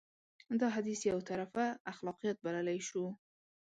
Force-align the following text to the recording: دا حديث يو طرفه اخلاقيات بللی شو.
دا 0.59 0.67
حديث 0.75 0.99
يو 1.11 1.19
طرفه 1.29 1.65
اخلاقيات 1.93 2.37
بللی 2.45 2.79
شو. 2.87 3.05